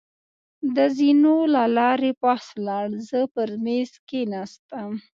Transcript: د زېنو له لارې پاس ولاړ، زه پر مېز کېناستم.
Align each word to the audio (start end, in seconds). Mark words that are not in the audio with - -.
د 0.75 0.77
زېنو 0.95 1.35
له 1.53 1.63
لارې 1.77 2.11
پاس 2.21 2.45
ولاړ، 2.57 2.87
زه 3.09 3.19
پر 3.33 3.49
مېز 3.63 3.91
کېناستم. 4.09 4.91